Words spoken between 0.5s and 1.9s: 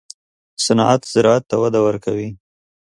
صنعت زراعت ته وده